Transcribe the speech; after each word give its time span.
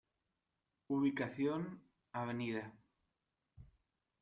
Ubicación: 0.87 1.63
Av. 2.13 2.31